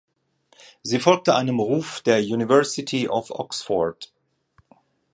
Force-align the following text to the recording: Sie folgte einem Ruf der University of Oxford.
Sie 0.81 0.97
folgte 0.97 1.35
einem 1.35 1.59
Ruf 1.59 2.01
der 2.01 2.21
University 2.21 3.07
of 3.07 3.29
Oxford. 3.29 4.11